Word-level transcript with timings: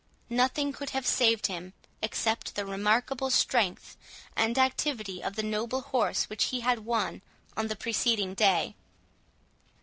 Nothing 0.31 0.73
could 0.73 0.89
have 0.97 1.05
saved 1.05 1.45
him, 1.45 1.73
except 2.01 2.55
the 2.55 2.65
remarkable 2.65 3.29
strength 3.29 3.97
and 4.35 4.57
activity 4.57 5.21
of 5.23 5.35
the 5.35 5.43
noble 5.43 5.81
horse 5.81 6.27
which 6.27 6.45
he 6.45 6.61
had 6.61 6.79
won 6.85 7.21
on 7.55 7.67
the 7.67 7.75
preceding 7.75 8.33
day. 8.33 8.73